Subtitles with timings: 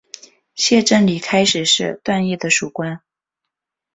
[0.55, 3.03] 谢正礼开始是段业的属官。